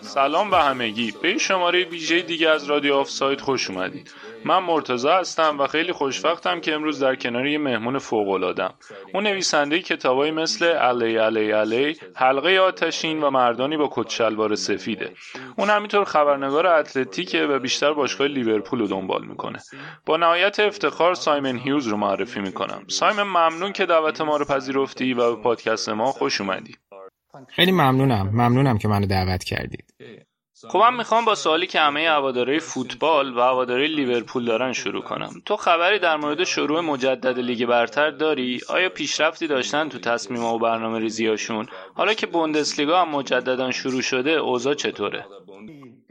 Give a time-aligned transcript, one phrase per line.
[0.00, 1.12] سلام به همگی.
[1.22, 4.14] به شماره ویژه دیگه از رادیو آف سایت خوش اومدید.
[4.44, 8.28] من مرتزا هستم و خیلی خوشوقتم که امروز در کنار یه مهمون فوق
[9.14, 15.12] اون نویسنده کتابایی مثل علی علی علی حلقه آتشین و مردانی با کت شلوار سفیده.
[15.56, 19.58] اون همینطور خبرنگار اتلتیکه و بیشتر باشگاه لیورپول رو دنبال می‌کنه.
[20.06, 22.84] با نهایت افتخار سایمن هیوز رو معرفی می‌کنم.
[22.88, 26.76] سایمن ممنون که دعوت ما رو پذیرفتی و به پادکست ما خوش اومدی.
[27.48, 28.30] خیلی ممنونم.
[28.32, 29.94] ممنونم که منو دعوت کردید.
[30.68, 35.30] خب من می‌خوام با سوالی که همه هواداره فوتبال و هواداره لیورپول دارن شروع کنم.
[35.46, 40.58] تو خبری در مورد شروع مجدد لیگ برتر داری؟ آیا پیشرفتی داشتن تو تصمیم و
[40.58, 45.24] برنامه ریزیاشون؟ حالا که بوندسلیگا هم مجددا شروع شده اوضاع چطوره؟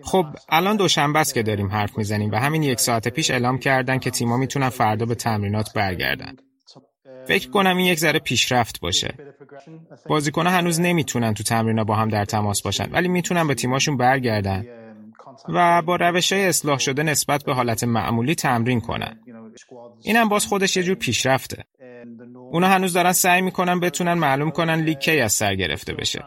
[0.04, 4.00] خب الان دوشنبه است که داریم حرف می‌زنیم و همین یک ساعت پیش اعلام کردن
[4.00, 6.36] که تیما می‌تونن فردا به تمرینات برگردن.
[7.28, 9.14] فکر کنم این یک ذره پیشرفت باشه.
[10.10, 14.66] بازیکنها هنوز نمی‌تونن تو تمرینا با هم در تماس باشن ولی می‌تونن به تیماشون برگردن
[15.50, 19.20] و با روش های اصلاح شده نسبت به حالت معمولی تمرین کنن.
[20.04, 21.64] اینم باز خودش یه جور پیشرفته.
[22.52, 26.24] اونا هنوز دارن سعی می‌کنن بتونن معلوم کنن لیگ کی از سر گرفته بشه.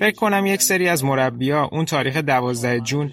[0.00, 3.12] فکر کنم یک سری از مربیا اون تاریخ دوازده جون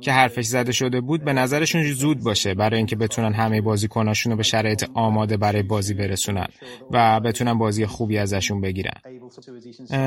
[0.00, 4.36] که حرفش زده شده بود به نظرشون زود باشه برای اینکه بتونن همه بازیکناشون رو
[4.36, 6.46] به شرایط آماده برای بازی برسونن
[6.90, 9.00] و بتونن بازی خوبی ازشون بگیرن.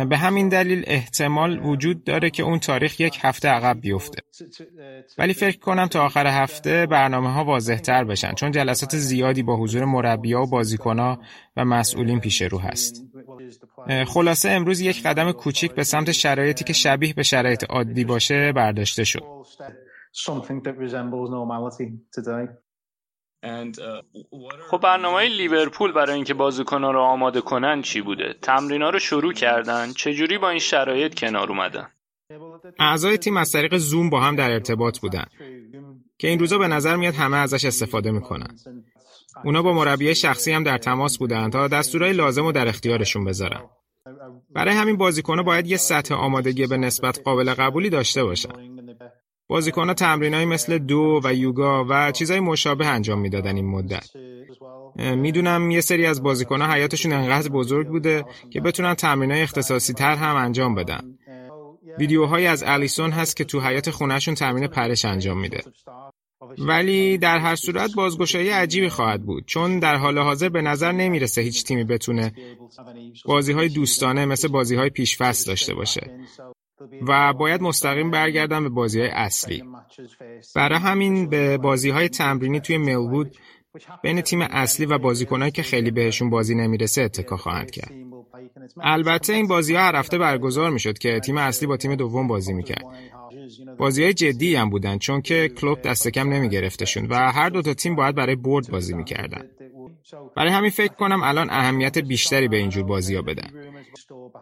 [0.09, 4.22] به همین دلیل احتمال وجود داره که اون تاریخ یک هفته عقب بیفته.
[5.18, 9.58] ولی فکر کنم تا آخر هفته برنامه ها واضح تر بشن چون جلسات زیادی با
[9.58, 11.20] حضور مربیا و بازیکنها
[11.58, 13.06] و مسئولین پیش رو هست
[14.08, 19.03] خلاصه امروز یک قدم کوچیک به سمت شرایطی که شبیه به شرایط عادی باشه برداشته
[19.03, 19.24] شد
[24.69, 29.34] خب برنامه های لیورپول برای اینکه بازیکنها رو آماده کنن چی بوده؟ تمرینا رو شروع
[29.34, 31.88] کردن؟ چجوری با این شرایط کنار اومدن؟
[32.80, 35.25] اعضای تیم از طریق زوم با هم در ارتباط بودن
[36.18, 38.58] که این روزا به نظر میاد همه ازش استفاده می‌کنن.
[39.44, 43.61] اونا با مربی شخصی هم در تماس بودن تا دستورای لازم رو در اختیارشون بذارن.
[44.55, 48.49] برای همین بازیکنها باید یه سطح آمادگی به نسبت قابل قبولی داشته باشن.
[49.47, 54.09] بازیکنها تمرینایی مثل دو و یوگا و چیزای مشابه انجام می‌دادن این مدت.
[54.95, 60.35] می‌دونم یه سری از بازیکنها حیاتشون انقدر بزرگ بوده که بتونن تمرینای اختصاصی تر هم
[60.35, 61.17] انجام بدن.
[61.97, 65.61] ویدیوهایی از الیسون هست که تو حیات خونهشون تمرین پرش انجام میده.
[66.58, 69.46] ولی در هر صورت بازگشایی عجیبی خواهد بود.
[69.46, 72.34] چون در حال حاضر به نظر نمی‌رسه هیچ تیمی بتونه
[73.25, 76.12] بازی های دوستانه مثل بازی های پیشفست داشته باشه.
[77.08, 79.63] و باید مستقیم برگردن به بازی های اصلی.
[80.56, 83.38] برای همین به بازی های تمرینی توی ملوود
[84.03, 87.92] بین تیم اصلی و بازیکنایی که خیلی بهشون بازی نمی‌رسه اتکا خواهند کرد.
[88.81, 92.53] البته این بازی ها هر هفته برگزار می‌شد که تیم اصلی با تیم دوم بازی
[92.53, 92.86] می‌کرد.
[93.77, 97.61] بازی های جدی هم بودن چون که کلوب دست کم نمی گرفتشون و هر دو
[97.61, 99.49] تا تیم باید برای برد بازی می‌کردن.
[100.35, 103.49] برای همین فکر کنم الان اهمیت بیشتری به اینجور بازی ها بدن.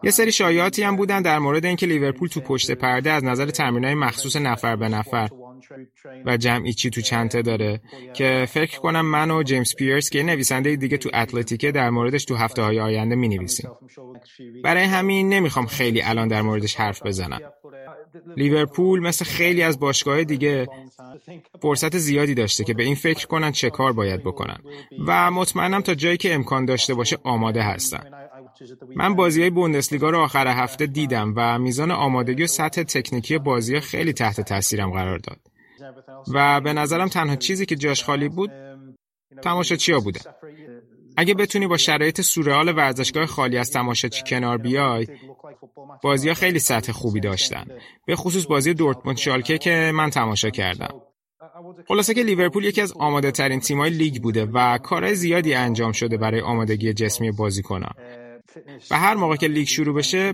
[0.03, 3.95] یه سری شایعاتی هم بودن در مورد اینکه لیورپول تو پشت پرده از نظر تمرینای
[3.95, 5.29] مخصوص نفر به نفر
[6.25, 7.81] و جمعی چی تو چنته داره
[8.13, 12.35] که فکر کنم من و جیمز پیرس که نویسنده دیگه تو اتلتیکه در موردش تو
[12.35, 13.71] هفته های آینده می نویسیم.
[14.63, 17.39] برای همین نمی‌خوام خیلی الان در موردش حرف بزنم.
[18.37, 20.67] لیورپول مثل خیلی از باشگاه دیگه
[21.61, 24.57] فرصت زیادی داشته که به این فکر کنن چه کار باید بکنن
[25.07, 28.03] و مطمئنم تا جایی که امکان داشته باشه آماده هستن.
[28.95, 33.79] من بازی های بوندسلیگا رو آخر هفته دیدم و میزان آمادگی و سطح تکنیکی بازی
[33.79, 35.39] خیلی تحت تاثیرم قرار داد.
[36.33, 38.51] و به نظرم تنها چیزی که جاش خالی بود
[39.43, 40.21] تماشاچی ها بودن.
[41.21, 45.07] اگه بتونی با شرایط سورئال ورزشگاه خالی از تماشاچی کنار بیای
[46.03, 47.65] بازی ها خیلی سطح خوبی داشتن
[48.05, 51.01] به خصوص بازی دورتموند شالکه که من تماشا کردم
[51.87, 56.17] خلاصه که لیورپول یکی از آماده ترین تیمای لیگ بوده و کارهای زیادی انجام شده
[56.17, 57.93] برای آمادگی جسمی بازیکنان.
[58.91, 60.33] و هر موقع که لیگ شروع بشه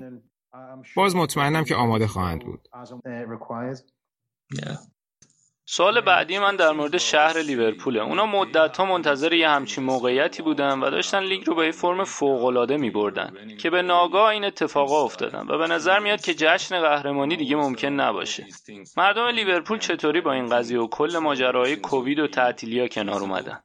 [0.95, 2.67] باز مطمئنم که آماده خواهند بود.
[5.69, 8.01] سوال بعدی من در مورد شهر لیورپوله.
[8.01, 12.03] اونا مدت ها منتظر یه همچین موقعیتی بودن و داشتن لیگ رو به یه فرم
[12.03, 16.33] فوق العاده می بردن که به ناگاه این اتفاقا افتادن و به نظر میاد که
[16.33, 18.45] جشن قهرمانی دیگه ممکن نباشه.
[18.97, 23.63] مردم لیورپول چطوری با این قضیه و کل ماجراهای کووید و تعطیلیا کنار اومدن؟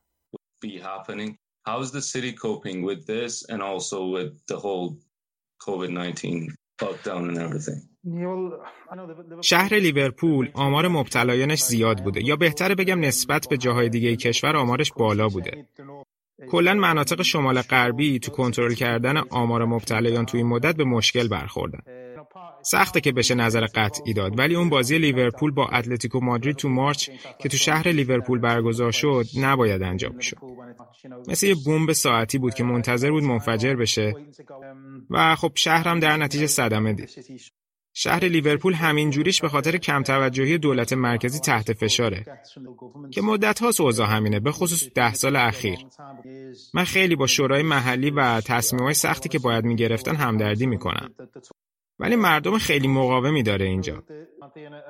[9.41, 14.93] شهر لیورپول آمار مبتلایانش زیاد بوده یا بهتره بگم نسبت به جاهای دیگه کشور آمارش
[14.93, 15.67] بالا بوده.
[16.51, 21.81] کلا مناطق شمال غربی تو کنترل کردن آمار مبتلایان تو این مدت به مشکل برخوردن.
[22.63, 27.11] سخته که بشه نظر قطعی داد ولی اون بازی لیورپول با اتلتیکو مادرید تو مارچ
[27.39, 30.37] که تو شهر لیورپول برگزار شد نباید انجام شد.
[31.29, 34.15] مثل یه بمب ساعتی بود که منتظر بود منفجر بشه
[35.11, 37.11] و خب شهرم در نتیجه صدمه دید.
[37.95, 42.25] شهر لیورپول همین جوریش به خاطر کم توجهی دولت مرکزی تحت فشاره
[43.11, 45.79] که مدت ها اوضاع همینه به خصوص ده سال اخیر
[46.75, 51.15] من خیلی با شورای محلی و تصمیم سختی که باید می‌گرفتن همدردی می‌کنم
[51.99, 54.03] ولی مردم خیلی مقاومی داره اینجا.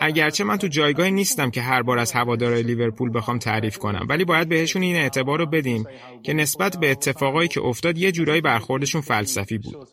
[0.00, 4.24] اگرچه من تو جایگاهی نیستم که هر بار از هوادارهای لیورپول بخوام تعریف کنم ولی
[4.24, 5.84] باید بهشون این اعتبار رو بدیم
[6.22, 9.88] که نسبت به اتفاقایی که افتاد یه جورایی برخوردشون فلسفی بود.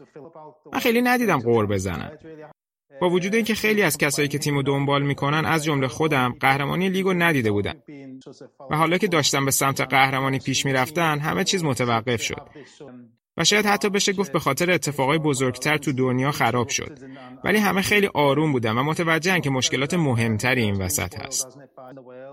[0.73, 2.17] من خیلی ندیدم قور بزنن.
[3.01, 7.13] با وجود اینکه خیلی از کسایی که تیمو دنبال می‌کنن از جمله خودم قهرمانی لیگو
[7.13, 7.73] ندیده بودن
[8.71, 12.49] و حالا که داشتم به سمت قهرمانی پیش می‌رفتن همه چیز متوقف شد.
[13.39, 16.99] و شاید حتی بشه گفت به خاطر اتفاقای بزرگتر تو دنیا خراب شد.
[17.43, 21.57] ولی همه خیلی آروم بودن و متوجهن که مشکلات مهمتری این وسط هست.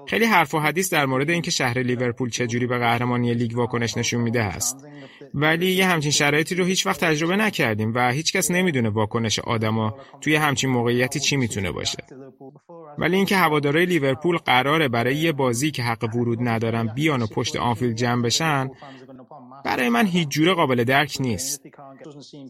[0.09, 4.21] خیلی حرف و حدیث در مورد اینکه شهر لیورپول چجوری به قهرمانی لیگ واکنش نشون
[4.21, 4.87] میده هست.
[5.35, 10.35] ولی یه همچین شرایطی رو هیچ وقت تجربه نکردیم و هیچکس نمی‌دونه واکنش آدما توی
[10.35, 11.99] همچین موقعیتی چی می‌تونه باشه.
[12.99, 17.57] ولی اینکه هوادارهای لیورپول قراره برای یه بازی که حق ورود ندارن بیان و پشت
[17.57, 18.71] آنفیلد جمع بشن
[19.65, 21.63] برای من هیچ جوره قابل درک نیست.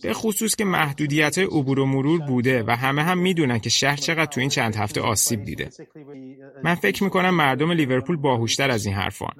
[0.02, 4.26] به خصوص که محدودیت عبور و مرور بوده و همه هم می‌دونن که شهر چقدر
[4.26, 5.70] تو این چند هفته آسیب دیده.
[6.64, 9.32] من فکر می‌کنم مردم لیورپول باهوشتر از این حرفان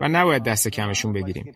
[0.00, 1.52] و نباید دست کمشون بگیریم.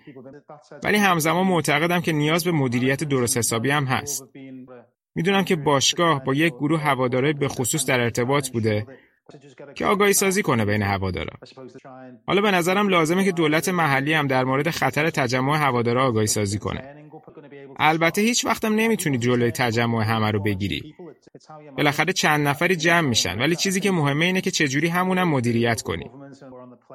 [0.85, 4.25] ولی همزمان معتقدم که نیاز به مدیریت درست حسابی هم هست.
[5.15, 8.87] می‌دونم که باشگاه با یک گروه هواداره به خصوص در ارتباط بوده
[9.75, 11.33] که آگاهی سازی کنه بین هوادارا.
[12.27, 16.59] حالا به نظرم لازمه که دولت محلی هم در مورد خطر تجمع هوادارا آگاهی سازی
[16.59, 16.95] کنه.
[17.77, 20.95] البته هیچ وقتم نمی‌تونی جلوی تجمع همه رو بگیری.
[21.77, 26.11] بالاخره چند نفری جمع میشن ولی چیزی که مهمه اینه که چجوری همونم مدیریت کنی.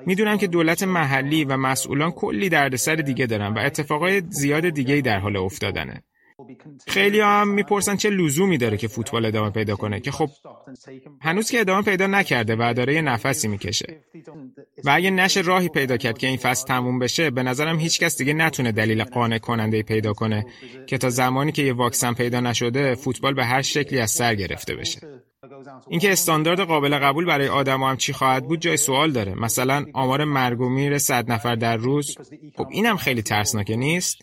[0.05, 5.19] می‌دونم که دولت محلی و مسئولان کلی دردسر دیگه دارن و اتفاقای زیاد دیگه در
[5.19, 6.03] حال افتادنه.
[6.87, 10.29] خیلی هم می‌پرسن چه لزومی داره که فوتبال ادامه پیدا کنه که خب
[11.21, 14.01] هنوز که ادامه پیدا نکرده و داره یه نفسی می‌کشه.
[14.85, 18.33] و اگه نشه راهی پیدا کرد که این فصل تموم بشه به نظرم هیچکس دیگه
[18.33, 20.45] نتونه دلیل قانع کننده پیدا کنه
[20.87, 24.75] که تا زمانی که یه واکسن پیدا نشده فوتبال به هر شکلی از سر گرفته
[24.75, 24.99] بشه.
[25.89, 29.33] اینکه استاندارد قابل قبول برای آدم هم چی خواهد بود جای سوال داره.
[29.35, 32.17] مثلا آمار مرگ و میر صد نفر در روز؟
[32.57, 34.21] خب اینم خیلی ترسناکه نیست؟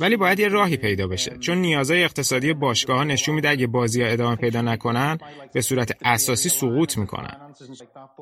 [0.00, 1.36] ولی باید یه راهی پیدا بشه.
[1.40, 5.18] چون نیازهای اقتصادی باشگاه ها نشون میده اگه بازی ها ادامه پیدا نکنن
[5.52, 7.36] به صورت اساسی سقوط می‌کنن.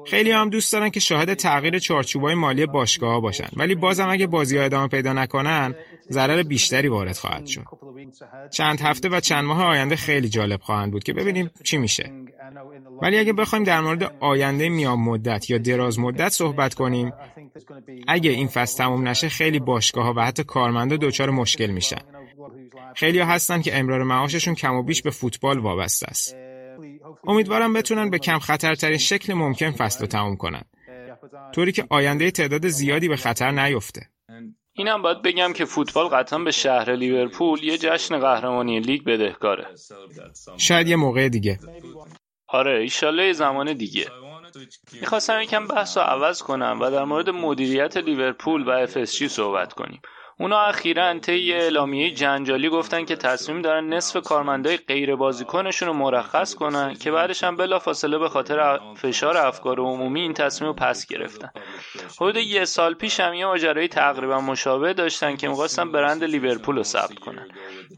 [0.06, 3.48] خیلی هم دوست دارن که شاهد تغییر چارچوبای مالی باشگاه ها باشن.
[3.56, 5.74] ولی بازم اگه بازی ها ادامه پیدا نکنن
[6.10, 7.64] ضرر بیشتری وارد خواهد شد.
[8.50, 12.12] چند هفته و چند ماه آینده خیلی جالب خواهند بود که ببینیم چی میشه.
[13.02, 17.12] ولی اگه بخوایم در مورد آینده میان مدت یا دراز مدت صحبت کنیم
[18.08, 22.00] اگه این فصل تموم نشه خیلی باشگاه ها و حتی کارمندا دچار مشکل میشن.
[22.96, 26.36] خیلی ها هستن که امرار معاششون کم و بیش به فوتبال وابسته است.
[27.26, 30.62] امیدوارم بتونن به کم خطرترین شکل ممکن فصل رو تموم کنن.
[31.54, 34.08] طوری که آینده تعداد زیادی به خطر نیفته.
[34.76, 39.66] اینم باید بگم که فوتبال قطعا به شهر لیورپول یه جشن قهرمانی لیگ بدهکاره.
[40.58, 41.58] شاید یه موقع دیگه.
[42.48, 44.06] آره ایشالله زمان دیگه.
[44.92, 50.00] می‌خواستم یکم بحث رو عوض کنم و در مورد مدیریت لیورپول و FSG صحبت کنیم.
[50.38, 56.54] اونا اخیرا طی اعلامیه جنجالی گفتن که تصمیم دارن نصف کارمندای غیر بازیکنشون رو مرخص
[56.54, 61.50] کنن که بعدش هم بلافاصله به خاطر فشار افکار عمومی این تصمیم رو پس گرفتن.
[62.20, 66.82] حدود یه سال پیش هم یه ماجرای تقریبا مشابه داشتن که می‌خواستن برند لیورپول رو
[66.82, 67.48] ثبت کنن.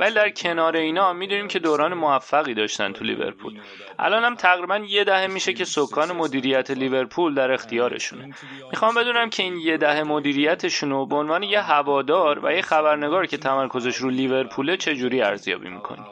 [0.01, 3.61] ولی در کنار اینا می‌دونیم که دوران موفقی داشتن تو لیورپول.
[3.99, 8.35] الان هم تقریبا یه دهه میشه که سکان مدیریت لیورپول در اختیارشونه.
[8.71, 13.27] می‌خوام بدونم که این یه دهه مدیریتشون رو به عنوان یه هوادار و یه خبرنگار
[13.27, 16.03] که تمرکزش رو لیورپوله چجوری ارزیابی می‌کنی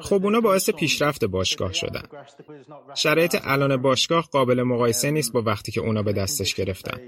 [0.00, 2.02] خب اونا باعث پیشرفت باشگاه شدن.
[2.94, 7.00] شرایط الان باشگاه قابل مقایسه نیست با وقتی که اونا به دستش گرفتن.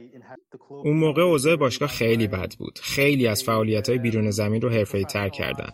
[0.69, 2.79] اون موقع اوضاع باشگاه خیلی بد بود.
[2.83, 5.73] خیلی از فعالیت های بیرون زمین رو حرفه‌ای تر کردن.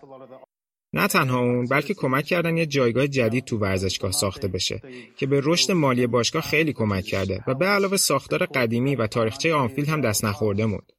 [0.92, 4.82] نه تنها اون بلکه کمک کردن یه جایگاه جدید تو ورزشگاه ساخته بشه
[5.16, 9.54] که به رشد مالی باشگاه خیلی کمک کرده و به علاوه ساختار قدیمی و تاریخچه
[9.54, 10.92] آنفیلد هم دست نخورده بود.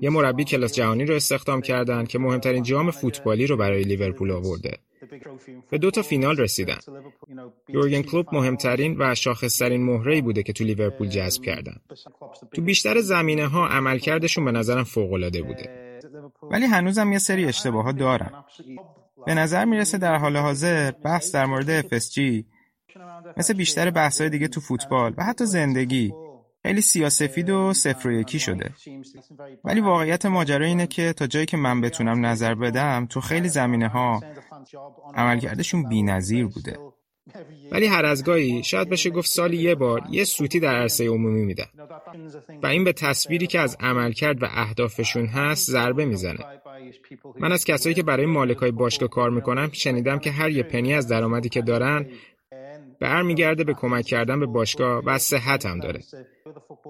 [0.00, 4.78] یه مربی کلاس جهانی رو استخدام کردن که مهمترین جام فوتبالی رو برای لیورپول آورده.
[5.70, 6.78] به دو تا فینال رسیدن.
[7.68, 11.76] یورگن کلوب مهمترین و شاخصترین مهره‌ای بوده که تو لیورپول جذب کردن.
[12.54, 16.00] تو بیشتر زمینه ها عملکردشون به نظرم فوق‌العاده بوده.
[16.50, 18.44] ولی هنوزم یه سری اشتباهات دارن.
[19.26, 22.44] به نظر می‌رسه در حال حاضر بحث در مورد FSG
[23.36, 26.12] مثل بیشتر بحث‌های دیگه تو فوتبال و حتی زندگی
[26.62, 28.70] خیلی سیاسفید و صفر و یکی شده.
[29.64, 33.88] ولی واقعیت ماجرا اینه که تا جایی که من بتونم نظر بدم تو خیلی زمینه
[33.88, 34.20] ها
[35.14, 36.78] عملکردشون بی نظیر بوده.
[37.72, 41.44] ولی هر از گاهی شاید بشه گفت سالی یه بار یه سوتی در عرصه عمومی
[41.44, 41.66] میدن.
[42.62, 46.44] و این به تصویری که از عملکرد و اهدافشون هست ضربه می‌زنه.
[47.38, 51.08] من از کسایی که برای مالکای باشگاه کار می‌کنم شنیدم که هر یه پنی از
[51.08, 52.06] درآمدی که دارن
[53.00, 56.00] برمیگرده به کمک کردن به باشگاه و صحت هم داره.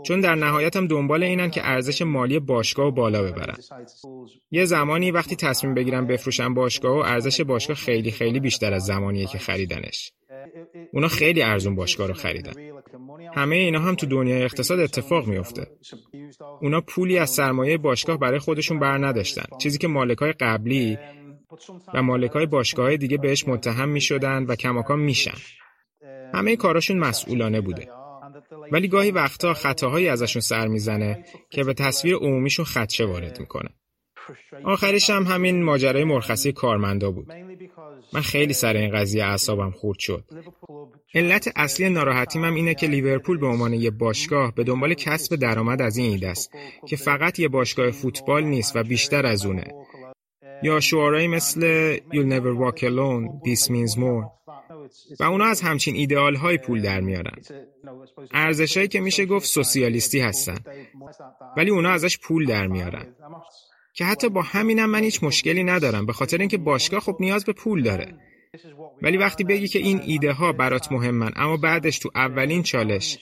[0.03, 3.57] چون در نهایت هم دنبال اینن که ارزش مالی باشگاه و بالا ببرن.
[4.51, 9.27] یه زمانی وقتی تصمیم بگیرن بفروشن باشگاه و ارزش باشگاه خیلی خیلی بیشتر از زمانیه
[9.27, 10.13] که خریدنش.
[10.93, 12.53] اونا خیلی ارزون باشگاه رو خریدن.
[13.35, 15.67] همه اینا هم تو دنیای اقتصاد اتفاق میفته
[16.61, 19.45] اونا پولی از سرمایه باشگاه برای خودشون بر نداشتن.
[19.59, 20.99] چیزی که مالکای قبلی
[21.95, 24.01] و مالکای باشگاه دیگه بهش متهم می
[24.49, 25.39] و کماکان میشن.
[26.35, 27.89] همه کاراشون مسئولانه بوده.
[28.73, 33.69] ولی گاهی وقتا خطاهایی ازشون سر می‌زنه که به تصویر عمومیشون خدشه وارد می‌کنه.
[34.65, 37.27] آخرش هم همین ماجرای مرخصی کارمندا بود.
[38.13, 40.25] من خیلی سر این قضیه اعصابم خورد شد.
[41.15, 45.83] علت اصلی ناراحتیم هم اینه که لیورپول به عنوان یه باشگاه به دنبال کسب درآمد
[45.83, 46.51] از این ایده است
[46.89, 49.65] که فقط یه باشگاه فوتبال نیست و بیشتر از اونه.
[50.63, 54.45] یا شعارهایی مثل You'll never walk alone, this means more
[55.21, 57.37] و اونا از همچین ایدئال های پول در میارن.
[58.87, 60.59] که میشه گفت سوسیالیستی هستن
[61.57, 63.15] ولی اونا ازش پول در میارن.
[63.95, 67.53] که حتی با همینم من هیچ مشکلی ندارم به خاطر اینکه باشگاه خب نیاز به
[67.53, 68.15] پول داره.
[69.03, 73.19] ولی وقتی بگی که این ایده ها برات مهمن اما بعدش تو اولین چالش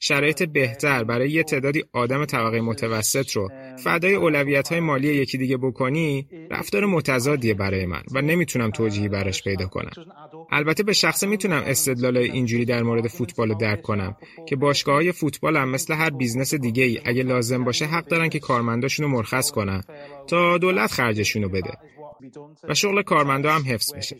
[0.00, 3.50] شرایط بهتر برای یه تعدادی آدم طبقه متوسط رو.
[3.84, 9.42] فدای اولویت های مالی یکی دیگه بکنی رفتار متضادیه برای من و نمی‌تونم توجیهی براش
[9.42, 9.92] پیدا کنم.
[10.52, 14.16] البته به شخصه می‌تونم استدلال اینجوری در مورد فوتبال رو درک کنم
[14.48, 18.28] که باشگاه های فوتبال هم مثل هر business دیگه ای اگه لازم باشه حق دارن
[18.28, 19.82] که کارمنداشون رو مرخص کنن
[20.26, 21.72] تا دولت خرجشون رو بده.
[22.68, 24.16] و شغل کارمندا هم حفظ بشه.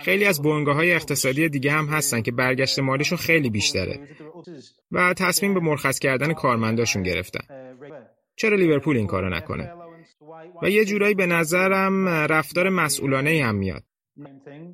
[0.00, 4.00] خیلی از بنگاه های اقتصادی دیگه هم هستن که برگشت مالیشون خیلی بیشتره
[4.92, 7.40] و تصمیم به مرخص کردن کارمنداشون گرفتن.
[8.36, 9.72] چرا لیورپول این کارو نکنه؟
[10.62, 13.82] و یه جورایی به نظرم رفتار مسئولانه هم میاد.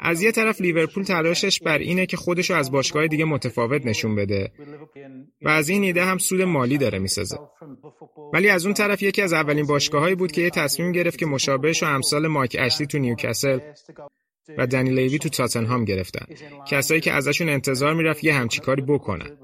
[0.01, 4.53] از یه طرف لیورپول تلاشش بر اینه که خودشو از باشگاه دیگه متفاوت نشون بده
[5.43, 7.39] و از این ایده هم سود مالی داره می‌سازه
[8.33, 11.83] ولی از اون طرف یکی از اولین باشگاهایی بود که یه تصمیم گرفت که مشابهش
[11.83, 13.59] و امثال مایک اشلی تو نیوکاسل
[14.59, 16.27] و دنی لیوی تو تاتنهام گرفتن.
[16.67, 19.39] کسایی که ازشون انتظار می‌رفت یه همچی کاری بکنن.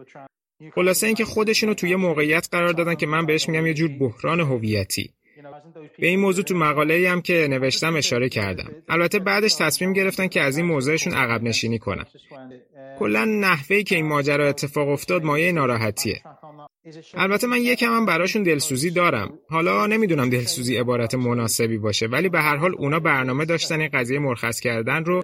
[0.75, 5.11] خلاصه اینکه خودشونو توی موقعیت قرار دادن که من بهش میگم یه جور بحران هویتی.
[5.99, 8.71] به این موضوع تو مقاله هم که نوشتم اشاره کردم.
[8.89, 12.05] البته بعدش تصمیم گرفتن که از این موضوعشون عقب نشینی کنن.
[12.99, 16.23] کلا نحوهی که این ماجرا اتفاق افتاد مایه ناراحتیه.
[17.15, 22.41] البته من یکم هم براشون دلسوزی دارم حالا نمی‌دونم دلسوزی عبارت مناسبی باشه ولی به
[22.41, 25.23] هر حال اونا برنامه داشتن این قضیه مرخص کردن رو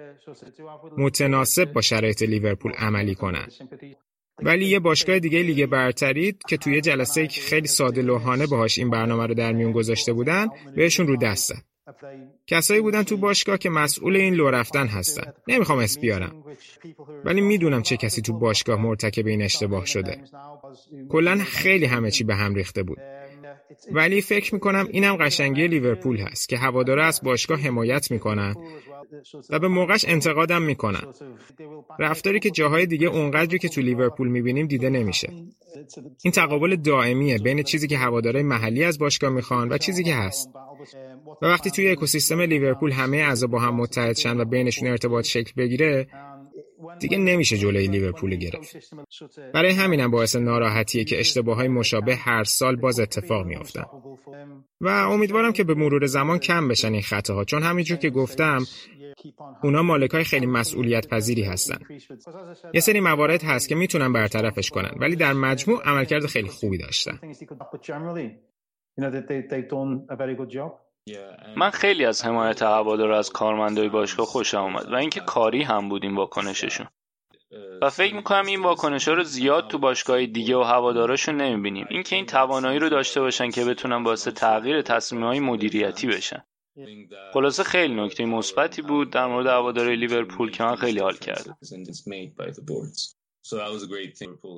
[0.97, 3.47] متناسب با شرایط لیورپول عملی کنن
[4.43, 9.25] ولی یه باشگاه دیگه لیگ برتری که توی جلسه خیلی ساده لوحانه باهاش این برنامه
[9.27, 11.70] رو در میون گذاشته بودن بهشون رو دست زد.
[12.47, 15.33] کسایی بودن تو باشگاه که مسئول این لو رفتن هستن.
[15.47, 16.43] نمی‌خوام اسم بیارم.
[17.25, 20.23] ولی می‌دونم چه کسی تو باشگاه مرتکب این اشتباه شده.
[21.09, 22.97] کلا خیلی همه چی به هم ریخته بود.
[23.91, 28.55] ولی فکر می‌کنم اینم قشنگی لیورپول هست که هواداره از باشگاه حمایت می‌کنن
[29.49, 31.01] و به موقعش انتقادم می‌کنن.
[31.99, 35.33] رفتاری که جاهای دیگه اونقدری که تو لیورپول می‌بینیم دیده نمیشه.
[36.23, 40.49] این تقابل دائمیه بین چیزی که هواداره محلی از باشگاه می‌خوان و چیزی که هست.
[41.41, 45.51] و وقتی توی اکوسیستم لیورپول همه اعضا با هم متحد شن و بینشون ارتباط شکل
[45.57, 46.07] بگیره
[46.99, 48.77] دیگه نمیشه جلوی لیورپول گرفت.
[49.53, 53.85] برای همینم باعث ناراحتیه که اشتباه های مشابه هر سال باز اتفاق میافتن.
[54.81, 58.65] و امیدوارم که به مرور زمان کم بشن این خطاها چون همینجور که گفتم
[59.63, 61.77] اونا مالک های خیلی مسئولیت پذیری هستن.
[62.73, 67.19] یه سری موارد هست که می‌تونن برطرفش کنن ولی در مجموع عملکرد خیلی خوبی داشتن.
[71.55, 76.03] من خیلی از حمایت هوادار از کارمندای باشگاه خوشم اومد و اینکه کاری هم بود
[76.03, 76.87] این واکنششون.
[77.81, 81.87] و فکر می‌کنم این واکنش ها رو زیاد تو باشگاه دیگه و هواداراشون نمی‌بینیم.
[81.89, 86.43] اینکه این توانایی رو داشته باشن که بتونن باعث تغییر تصمیم های مدیریتی بشن.
[87.33, 91.57] خلاصه خیلی نکته مثبتی بود در مورد هواداری لیورپول که من خیلی حال کردم.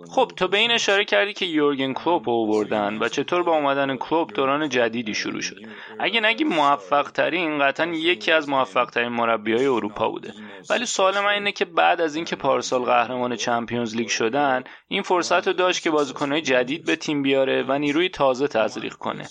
[0.10, 4.34] خب تو به این اشاره کردی که یورگن کلوپ آوردن و چطور با اومدن کلوپ
[4.34, 5.60] دوران جدیدی شروع شد.
[6.00, 10.34] اگه نگی موفق ترین قطعا یکی از موفق ترین مربی های اروپا بوده.
[10.70, 15.48] ولی سوال من اینه که بعد از اینکه پارسال قهرمان چمپیونز لیگ شدن این فرصت
[15.48, 19.28] رو داشت که بازیکنهای جدید به تیم بیاره و نیروی تازه تزریق کنه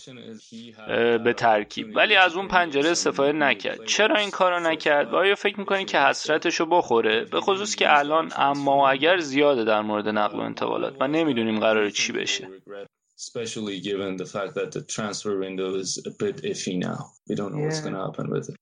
[1.18, 1.96] به ترکیب.
[1.96, 3.84] ولی از اون پنجره استفاده نکرد.
[3.84, 7.98] چرا این کارو نکرد؟ و آیا فکر می‌کنی که حسرتش رو بخوره؟ به خصوص که
[7.98, 12.48] الان اما اگر زیاده در مورد نقل و انتقالات و نمی‌دونیم قرار چی بشه
[13.18, 17.00] especially given the fact that the transfer window is a bit iffy now.
[17.28, 18.56] We don't know what's going to happen with it.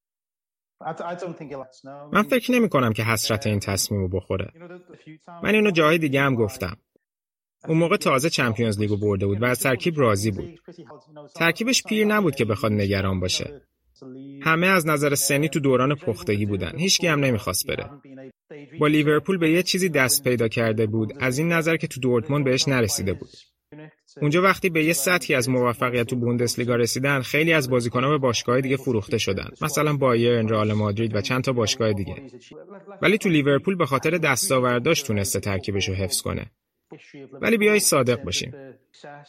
[2.12, 4.52] من فکر نمی کنم که حسرت این تصمیم رو بخوره.
[5.42, 6.76] من اینو جای دیگه هم گفتم.
[7.68, 10.60] اون موقع تازه چمپیونز لیگو برده بود و از ترکیب راضی بود.
[11.34, 13.62] ترکیبش پیر نبود که بخواد نگران باشه.
[14.42, 16.78] همه از نظر سنی تو دوران پختگی بودن.
[16.78, 17.90] هیچکی هم نمی‌خواست بره.
[18.78, 22.44] با لیورپول به یه چیزی دست پیدا کرده بود از این نظر که تو دورتموند
[22.44, 23.30] بهش نرسیده بود.
[24.20, 28.60] اونجا وقتی به یه سطحی از موفقیت تو بوندسلیگا رسیدن خیلی از بازیکن‌ها به باشگاه
[28.60, 32.14] دیگه فروخته شدن مثلا بایرن رئال مادرید و چند تا باشگاه دیگه
[33.02, 36.50] ولی تو لیورپول به خاطر دستاورداش تونسته ترکیبش رو حفظ کنه
[37.40, 38.52] ولی بیای صادق باشیم.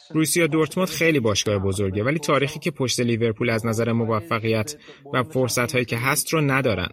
[0.09, 4.75] روسیا دورتموند خیلی باشگاه بزرگه ولی تاریخی که پشت لیورپول از نظر موفقیت
[5.13, 6.89] و فرصت هایی که هست رو ندارن.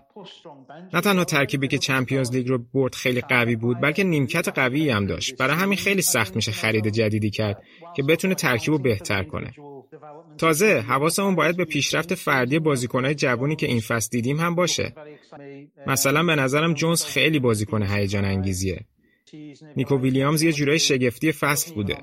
[0.95, 5.07] نه تنها ترکیبی که چمپیونز لیگ رو برد خیلی قوی بود بلکه نیمکت قوی هم
[5.07, 5.37] داشت.
[5.37, 7.63] برای همین خیلی سخت میشه خرید جدیدی کرد
[7.97, 9.53] که بتونه ترکیب رو بهتر کنه.
[10.39, 14.95] تازه حواسمون باید به پیشرفت فردی بازیکنهای جوونی که این فصل دیدیم هم باشه.
[15.87, 18.81] مثلا به نظرم جونز خیلی بازیکن هیجان انگیزیه
[19.77, 21.97] نیکو ویلیامز یه جورای شگفتی فصل بوده.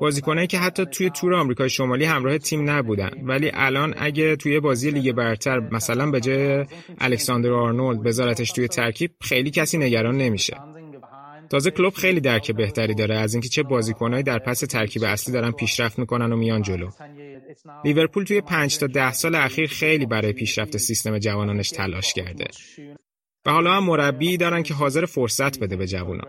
[0.00, 4.90] بازیکنایی که حتی توی تور آمریکای شمالی همراه تیم نبودن ولی الان اگه توی بازی
[4.90, 6.66] لیگ برتر مثلا به جای
[6.98, 10.56] الکساندر آرنولد بذارتش توی ترکیب خیلی کسی نگران نمیشه.
[11.50, 15.50] تازه کلوب خیلی درک بهتری داره از اینکه چه بازیکنایی در پس ترکیب اصلی دارن
[15.50, 16.90] پیشرفت می‌کنن و میان جلو.
[17.84, 22.44] لیورپول توی پنج تا ده سال اخیر خیلی برای پیشرفت سیستم جوانانش تلاش کرده.
[23.46, 26.24] و حالا هم مربی دارن که حاضر فرصت بده به جوونا.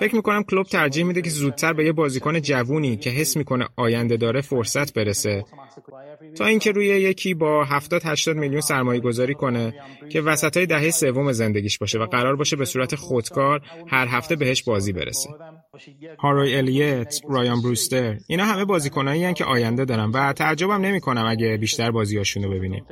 [0.00, 4.16] فکر می‌کنم کلوب ترجیح میده که زودتر به یه بازیکن جوونی که حس می‌کنه آینده
[4.16, 5.44] داره فرصت برسه
[6.36, 9.74] تا اینکه روی یکی با 70 80 میلیون سرمایه گذاری کنه
[10.08, 14.36] که وسط های دهه سوم زندگیش باشه و قرار باشه به صورت خودکار هر هفته
[14.36, 15.30] بهش بازی برسه.
[16.18, 21.90] هاروی الیت، رایان بروستر، اینا همه بازیکنایی که آینده دارن و تعجبم نمی‌کنم اگه بیشتر
[21.90, 22.84] بازیاشونو ببینیم.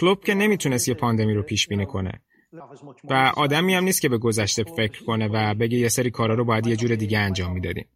[0.00, 2.12] کلوب که نمی‌تونست یه پاندمی رو پیش بینی کنه.
[3.04, 6.44] و آدمی هم نیست که به گذشته فکر کنه و بگه یه سری کارا رو
[6.44, 7.86] باید یه جور دیگه انجام می‌دادیم.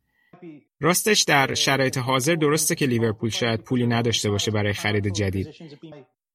[0.80, 5.48] راستش در شرایط حاضر درسته که لیورپول شاید پولی نداشته باشه برای خرید جدید.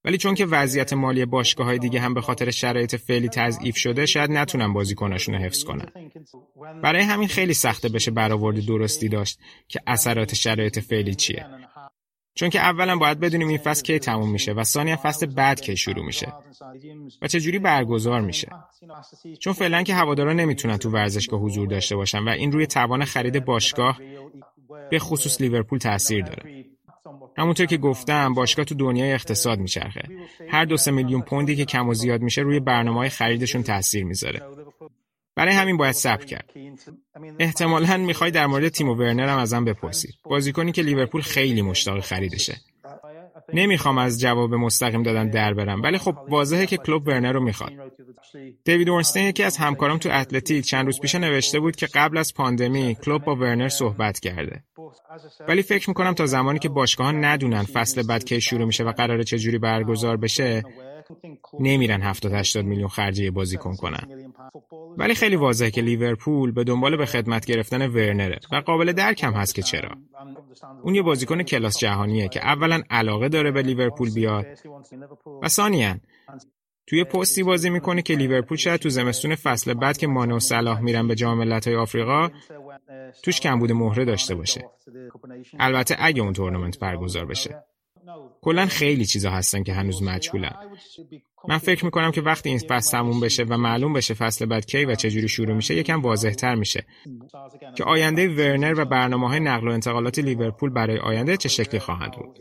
[0.06, 4.06] ولی چون که وضعیت مالی باشگاه های دیگه هم به خاطر شرایط فعلی تضعیف شده
[4.06, 5.92] شاید نتونن بازیکناشون رو حفظ کنن.
[6.84, 11.46] برای همین خیلی سخته بشه برآورد درستی داشت که اثرات شرایط فعلی چیه.
[12.38, 15.78] چون که اولا باید بدونیم این فصل کی تموم میشه و ثانیا فصل بعد کی
[15.78, 16.34] شروع میشه
[17.22, 18.48] و چه جوری برگزار میشه.
[19.40, 23.46] چون فعلا که هوادارا نمی‌تونن تو ورزشگاه حضور داشته باشن و این روی توان خرید
[23.46, 24.00] باشگاه
[24.90, 26.66] به خصوص لیورپول تاثیر داره.
[27.38, 30.04] همونطور که گفتم باشگاه تو دنیای اقتصاد میچرخه.
[30.50, 34.42] هر دو سه میلیون پوندی که کم و زیاد میشه روی برنامه خریدشون تاثیر می‌ذاره.
[35.38, 36.50] برای همین باید صبر کرد.
[37.40, 40.10] احتمالا می‌خوای در مورد تیم ورنر هم ازم بپرسی.
[40.24, 42.58] بازیکنی که لیورپول خیلی مشتاق خریدشه.
[43.54, 47.72] نمی‌خوام از جواب مستقیم دادن در برم ولی خب واضحه که کلوب ورنر رو می‌خواد.
[48.64, 52.34] دیوید اورنستین یکی از همکارام تو اتلتیک چند روز پیش نوشته بود که قبل از
[52.34, 54.64] پاندمی کلوب با ورنر صحبت کرده.
[55.48, 58.92] ولی فکر می‌کنم تا زمانی که باشگاه ها ندونن فصل بعد کی شروع میشه و
[58.92, 60.64] قراره جوری برگزار بشه
[61.60, 64.08] نمیرن 70 80 میلیون خرجی بازیکن کنن.
[64.98, 69.34] ولی خیلی واضحه که لیورپول به دنبال به خدمت گرفتن ورنره و قابل درک هم
[69.34, 69.90] هست که چرا.
[70.84, 74.46] اون یه بازیکن کلاس جهانیه که اولا علاقه داره به لیورپول بیاد
[75.42, 75.96] و ثانیا
[76.88, 80.82] توی پستی بازی می‌کنه که لیورپول شاید تو زمستون فصل بعد که مانه و صلاح
[80.82, 82.30] میرن به جام ملت‌های آفریقا
[83.24, 84.70] توش کمبود مهره داشته باشه.
[85.60, 87.64] البته اگه اون تورنمنت برگزار بشه.
[88.42, 90.56] کلا خیلی چیزا هستن که هنوز مجهولن.
[91.48, 94.86] من فکر می‌کنم که وقتی این فصل تموم بشه و معلوم بشه فصل بعد کی
[94.86, 96.86] و چجوری شروع میشه یکم واضح تر میشه.
[97.76, 102.12] که آینده ورنر و برنامه های نقل و انتقالات لیورپول برای آینده چه شکلی خواهند
[102.12, 102.40] بود؟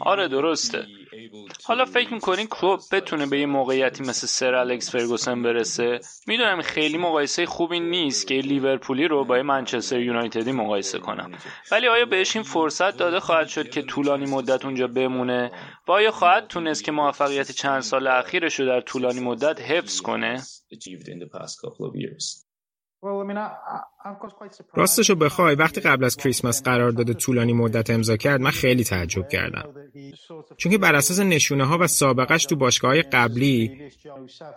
[0.00, 0.86] آره درسته
[1.64, 6.98] حالا فکر می‌کنین کلوب بتونه به یه موقعیتی مثل سر الکس فرگوسن برسه می‌دونم خیلی
[6.98, 11.30] مقایسه خوبی نیست که لیورپولی رو با منچستر یونایتدی مقایسه کنم
[11.72, 15.50] ولی آیا بهش این فرصت داده خواهد شد که طولانی مدت اونجا بمونه
[15.88, 20.42] و آیا خواهد تونست که موفقیت چند سال اخیرش رو در طولانی مدت حفظ کنه
[24.74, 29.28] راستشو بخوای وقتی قبل از کریسمس قرار داده طولانی مدت امضا کرد من خیلی تعجب
[29.28, 29.64] کردم.
[30.56, 33.80] چون که بر اساس نشونه ها و سابقش تو باشگاه های قبلی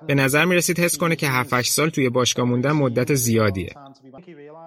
[0.08, 3.74] به نظر می رسید حس کنه که 7 سال توی باشگاه موندن مدت زیادیه.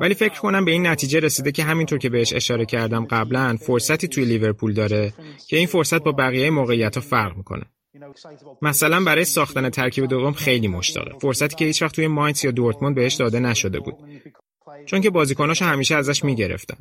[0.01, 4.09] ولی فکر کنم به این نتیجه رسیده که همینطور که بهش اشاره کردم قبلا فرصتی
[4.09, 5.12] توی لیورپول داره
[5.49, 7.64] که این فرصت با بقیه موقعیت ها فرق می‌کنه.
[8.62, 11.18] مثلا برای ساختن ترکیب دوم خیلی مشتاقه.
[11.18, 13.94] فرصتی که هیچ وقت توی ماینز یا دورتموند بهش داده نشده بود.
[14.87, 16.76] چون که بازیکناشو همیشه ازش می‌گرفتن.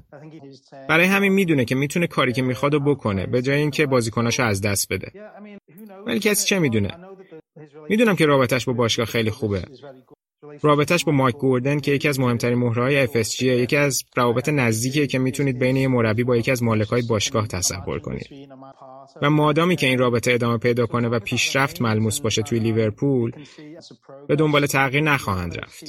[0.90, 4.94] برای همین می‌دونه که می‌تونه کاری که می‌خواد بکنه به جای اینکه بازیکناشو از دست
[4.94, 5.12] بده.
[6.06, 6.92] ولی کسی چه می‌دونه؟
[7.90, 9.64] می‌دونم که رابطش با باشگاه خیلی خوبه.
[10.62, 15.20] رابطش با مایک گوردن که یکی از مهمترین مهرهای FSG یکی از روابط نزدیکیه که
[15.20, 18.28] می‌تونید بین یه مربی با یکی از مالکای باشگاه تصور کنید.
[19.22, 23.32] و مادامی که این رابطه ادامه پیدا کنه و پیشرفت ملموس باشه توی لیورپول
[24.28, 25.84] به دنبال تغییر نخواهند رفت.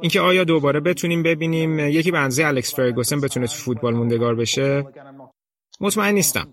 [0.00, 4.84] اینکه آیا دوباره بتونیم ببینیم یکی بنزه الکس فرگوسن بتونه تو فوتبال موندگار بشه؟
[5.80, 6.48] مطمئن نیستم.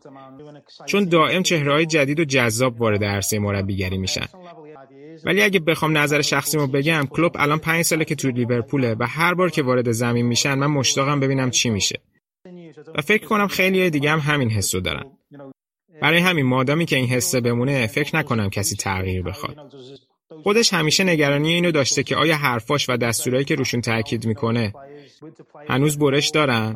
[0.86, 4.26] چون دائم چهرههای جدید و جذاب وارد عرصه مربیگری میشن.
[5.26, 9.34] ولی اگه بخوام نظر شخصیمو بگم کلوب الان پنج ساله که تو لیورپوله و هر
[9.34, 12.02] بار که وارد زمین میشن من مشتاقم ببینم چی میشه.
[12.96, 15.06] و فکر کنم خیلی دیگه هم همین حسو دارن.
[16.02, 19.58] برای همین مادامی که این حسه بمونه فکر نکنم کسی تغییر بخواد.
[20.44, 24.74] خودش همیشه نگرانی اینو داشته که آیا حرفاش و دستورایی که روشون تاکید می‌کنه
[25.68, 26.76] هنوز برش دارن؟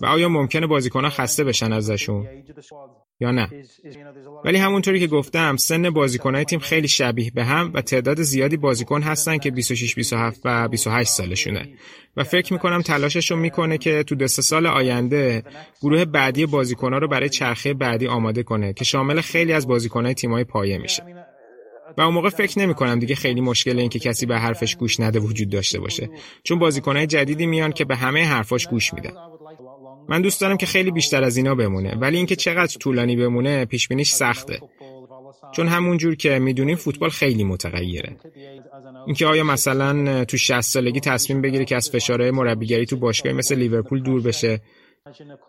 [0.00, 2.28] و آیا ممکنه بازیکنها خسته بشن ازشون؟
[3.20, 3.48] یا نه.
[4.44, 9.02] ولی همونطوری که گفتم سن بازیکنهای تیم خیلی شبیه به هم و تعداد زیادی بازیکن
[9.02, 11.68] هستن که 26 27 و 28 سالشونه.
[12.16, 15.42] و فکر می‌کنم تلاشش رو می‌کنه که تو دو سال آینده
[15.82, 20.44] گروه بعدی بازیکنها رو برای چرخه بعدی آماده کنه که شامل خیلی از بازیکنهای تیمای
[20.44, 21.02] پایه میشه.
[21.98, 25.00] و اون موقع فکر نمی کنم دیگه خیلی مشکل این که کسی به حرفش گوش
[25.00, 26.10] نده وجود داشته باشه.
[26.42, 29.12] چون بازیکنهای جدیدی میان که به همه حرفاش گوش میدن.
[30.10, 33.88] من دوست دارم که خیلی بیشتر از اینا بمونه ولی اینکه چقدر طولانی بمونه پیش
[33.88, 34.60] بینیش سخته.
[35.52, 38.16] چون همون جور که می‌دونیم فوتبال خیلی متغیره.
[39.06, 43.54] اینکه آیا مثلا تو 60 سالگی تصمیم بگیره که از فشارهای مربیگری تو باشگاهی مثل
[43.54, 44.60] لیورپول دور بشه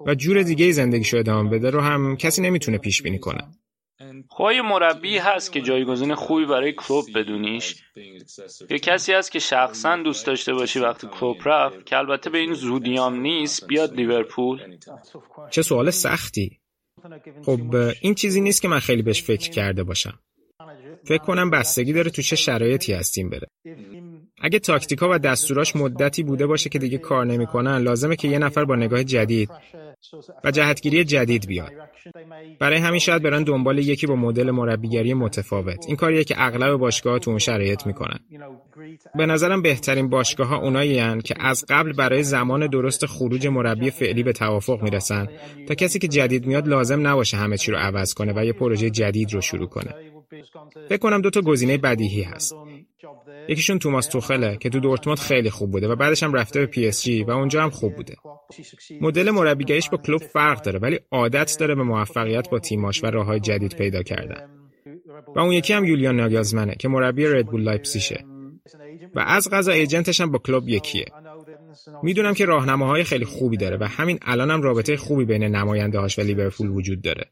[0.07, 3.43] و جور دیگه زندگیشو ادامه بده رو هم کسی نمی‌تونه پیش بینی کنه.
[4.33, 7.75] خب مربی هست که جایگزین خوبی برای کلوب بدونیش.
[8.69, 12.53] یا کسی هست که شخصا دوست داشته باشی وقتی کلوب رفت که البته به این
[12.53, 14.77] زودیام نیست بیاد لیورپول.
[15.49, 16.59] چه سوال سختی.
[17.45, 20.19] خب این چیزی نیست که من خیلی بهش فکر کرده باشم.
[21.03, 23.47] فکر کنم بستگی داره تو چه شرایطی هستیم بره.
[24.41, 28.65] اگه تاکتیکا و دستوراش مدتی بوده باشه که دیگه کار نمی‌کنن لازمه که یه نفر
[28.65, 29.49] با نگاه جدید
[30.43, 31.71] و جهتگیری جدید بیاد
[32.59, 35.85] برای همین شاید برن دنبال یکی با مدل مربیگری متفاوت.
[35.87, 38.19] این کاریه که اغلب باشگاه تو اون شرایط می‌کنن.
[39.15, 44.23] به نظرم بهترین باشگاه ها اونایی که از قبل برای زمان درست خروج مربی فعلی
[44.23, 45.27] به توافق می‌رسن
[45.67, 48.89] تا کسی که جدید میاد لازم نباشه همه چی رو عوض کنه و یه پروژه
[48.89, 49.95] جدید رو شروع کنه.
[50.89, 52.55] فکر کنم دو تا گزینه بدیهی هست.
[53.49, 56.87] یکیشون توماس توخله که تو دورتموند خیلی خوب بوده و بعدش هم رفته به پی
[56.87, 58.15] اس جی و اونجا هم خوب بوده.
[59.01, 63.39] مدل مربیگریش با کلوب فرق داره ولی عادت داره به موفقیت با تیماش و راههای
[63.39, 64.49] جدید پیدا کردن.
[65.35, 68.25] و اون یکی هم یولیان ناگازمنه که مربی ردبول لایپسیشه
[69.15, 71.05] و از غذا ایجنتش هم با کلوب یکیه.
[72.03, 76.19] می‌دونم که راهنماهای خیلی خوبی داره و همین الانم هم رابطه خوبی بین نماینده هاش
[76.19, 77.25] و لیورپول وجود داره.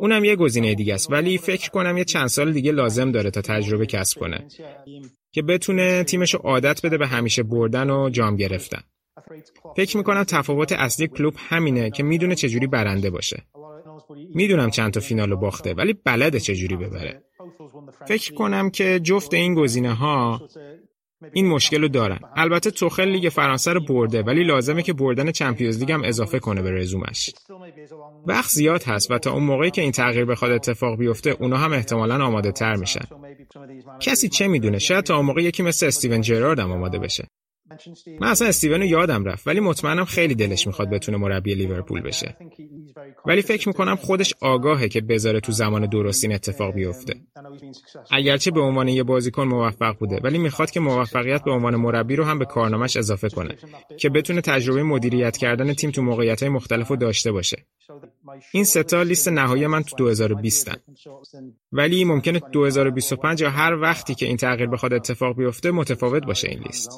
[0.00, 3.40] اونم یه گزینه دیگه است ولی فکر کنم یه چند سال دیگه لازم داره تا
[3.42, 4.46] تجربه کسب کنه
[5.32, 8.80] که بتونه تیمشو عادت بده به همیشه بردن و جام گرفتن.
[9.76, 13.42] فکر می‌کنم تفاوت اصلی کلوب همینه که می‌دونه چجوری برنده باشه.
[14.34, 17.22] می‌دونم چند تا فینالو باخته ولی بلده چجوری ببره.
[18.08, 20.48] فکر کنم که جفت این گزینه ها
[21.32, 22.18] این مشکل رو دارن.
[22.36, 26.62] البته توخل لیگ فرانسه رو برده ولی لازمه که بردن چمپیونز لیگ هم اضافه کنه
[26.62, 27.30] به رزومش.
[28.26, 31.72] وقت زیاد هست و تا اون موقعی که این تغییر بخواد اتفاق بیفته اونا هم
[31.72, 33.04] احتمالا آماده تر میشن
[34.00, 37.26] کسی چه می‌دونه؟ شاید تا اون موقع یکی مثل استیون جرارد هم آماده بشه.
[38.20, 42.36] من اصلا استیون رو یادم رفت ولی مطمئنم خیلی دلش می‌خواد بتونه مربی لیورپول بشه.
[43.26, 47.14] ولی فکر می‌کنم خودش آگاهه که بذاره تو زمان درست این اتفاق بیفته.
[48.10, 52.24] اگرچه به عنوان یه بازیکن موفق بوده ولی می‌خواد که موفقیت به عنوان مربی رو
[52.24, 53.56] هم به کارنامش اضافه کنه
[53.98, 57.66] که بتونه تجربه مدیریت کردن تیم تو موقعیت مختلف رو داشته باشه.
[58.52, 60.70] این ستا لیست نهایی من تو 2020
[61.72, 66.62] ولی ممکنه 2025 یا هر وقتی که این تغییر بخواد اتفاق بیفته متفاوت باشه این
[66.62, 66.90] لیست.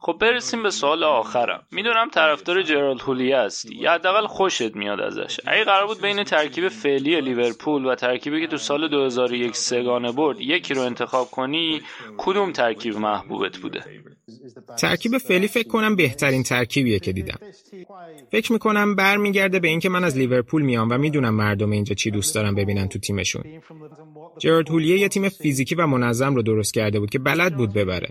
[0.00, 1.66] خب برسیم به سوال آخرم.
[1.72, 3.76] می‌دونم طرفدار جرالد هولیه هستی.
[3.76, 5.40] یا حداقل خوشت میاد ازش.
[5.46, 10.40] اگه قرار بود بین ترکیب فعلی لیورپول و ترکیبی که تو سال 2001 سگانه برد
[10.40, 11.82] یکی رو انتخاب کنی
[12.18, 13.84] کدوم ترکیب محبوبت بوده؟
[14.78, 17.38] ترکیب فعلی فکر کنم بهترین ترکیبیه که دیدم.
[18.32, 22.34] فکر می‌کنم برمیگرده به اینکه من از لیورپول میام و می‌دونم مردم اینجا چی دوست
[22.34, 23.42] دارن ببینن تو تیمشون.
[24.38, 28.08] جرارد هولیه یه تیم فیزیکی و منظم رو درست کرده بود که بلد بود ببره.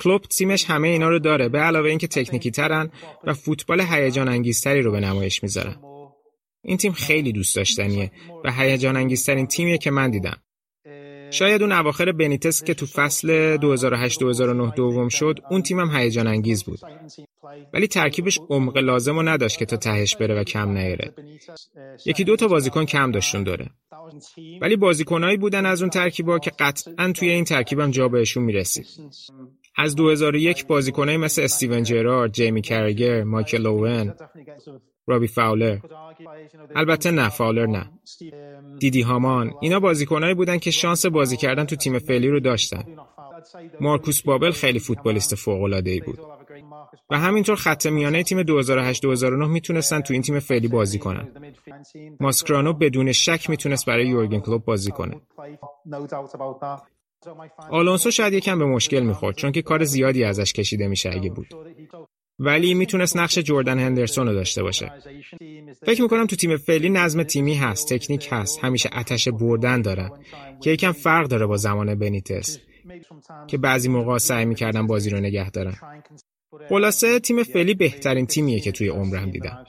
[0.00, 2.90] کلوب تیمش همه اینا رو داره به علاوه اینکه تکنیکی ترن
[3.24, 5.76] و فوتبال هیجان انگیزتری رو به نمایش می‌ذارن.
[6.62, 8.10] این تیم خیلی دوست داشتنیه
[8.44, 10.36] و هیجان انگیزترین تیمیه که من دیدم.
[11.38, 16.78] شاید اون اواخر بنیتس که تو فصل 2008-2009 دوم شد اون تیمم هیجان انگیز بود.
[17.74, 21.14] ولی ترکیبش عمق لازم رو نداشت که تا تهش بره و کم نیاره.
[22.06, 23.70] یکی دو تا بازیکن کم داشتون داره.
[24.60, 28.86] ولی بازیکنهایی بودن از اون ترکیبا که قطعا توی این ترکیبم جا بهشون می‌رسید.
[29.76, 34.14] از 2001 بازیکنایی مثل استیون جرارد، جیمی کرگر، مایکل اوون،
[35.06, 35.78] رابی فاولر.
[36.76, 37.90] البته نه فاولر نه.
[38.78, 39.54] دیدی هامان.
[39.60, 42.84] اینا بازیکنایی بودن که شانس بازی کردن تو تیم فعلی رو داشتن.
[43.80, 46.18] مارکوس بابل خیلی فوتبالیست فوق العاده ای بود.
[47.10, 51.28] و همینطور خط میانه تیم 2008 2009 می‌تونستن تو این تیم فعلی بازی کنن.
[52.20, 55.20] ماسکرانو بدون شک می‌تونست برای یورگن کلوب بازی کنه.
[57.70, 61.46] آلونسو شاید یکم به مشکل می‌خورد چون که کار زیادی ازش کشیده میشه اگه بود.
[62.38, 64.92] ولی می‌تونست نقش جردن هندرسون رو داشته باشه.
[65.86, 70.10] فکر می‌کنم تو تیم فعلی نظم تیمی هست تکنیک هست همیشه اتش بردن دارن
[70.60, 72.58] که یکم فرق داره با زمان بنیتس
[73.46, 75.74] که بعضی موقع سعی می‌کردن بازی رو نگه دارن.
[76.68, 79.64] خلاصه تیم فعلی بهترین تیمیه که توی عمرم دیدم.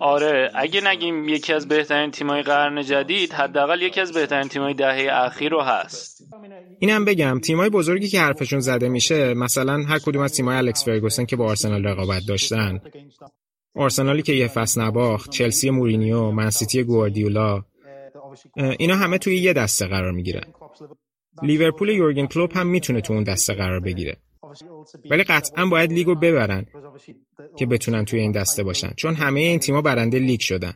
[0.00, 5.08] آره اگه نگیم یکی از بهترین تیمای قرن جدید حداقل یکی از بهترین تیمای دهه
[5.12, 6.22] اخیر رو هست.
[6.78, 11.24] اینم بگم تیمای بزرگی که حرفشون زده میشه مثلا هر کدوم از تیمای الکس فرگوسن
[11.24, 12.80] که با آرسنال رقابت داشتن.
[13.74, 17.62] آرسنالی که یه فصل نباخت چلسی مورینیو منسیتی گواردیولا.
[18.78, 20.52] اینا همه توی یه دسته قرار می‌گیرن.
[21.42, 24.16] لیورپول یورگن کلوب هم می‌تونه تو اون دسته قرار بگیره.
[25.10, 26.66] ولی قطعا باید لیگو ببرن
[27.56, 28.92] که بتونن توی این دسته باشن.
[28.96, 30.74] چون همه این تیما برنده لیگ شدن.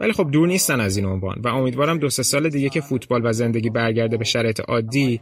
[0.00, 1.40] ولی خب دور نیستن از این عنوان.
[1.44, 5.20] و امیدوارم دو سه سال دیگه که فوتبال و زندگی برگرده به شرایط عادی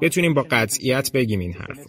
[0.00, 1.86] بتونیم با قطعیت بگیم این حرف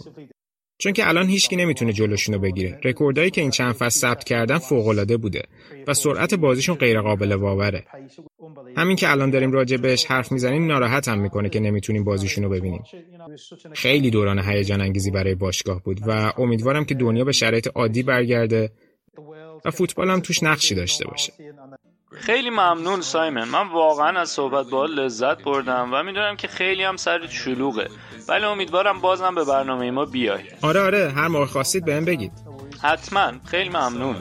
[0.84, 2.80] چون که الان هیچکی نمی‌تونه جلوشونو بگیره.
[2.84, 5.42] رکوردایی که این چند فصل ثبت کردن فوق العاده بوده
[5.88, 7.84] و سرعت بازیشون غیر قابل باوره.
[8.78, 12.84] همین که الان داریم راجع بهش حرف می‌زنیم ناراحت هم می‌کنه که نمی‌تونیم بازیشونو ببینیم.
[13.74, 18.72] خیلی دوران هیجان انگیزی برای باشگاه بود و امیدوارم که دنیا به شرایط عادی برگرده
[19.66, 21.34] و فوتبال هم توش نقشی داشته باشه.
[22.20, 23.48] خیلی ممنون سایمن.
[23.48, 27.90] من واقعا از صحبت با لذت بردم و می‌دونم که خیلی هم سرت شلوغه.
[28.28, 31.12] ولی امیدوارم بازم به برنامه ما بیای آره آره.
[31.16, 32.32] هر موقع خواستید بهم بگید.
[32.82, 33.32] حتما.
[33.46, 34.16] خیلی ممنون.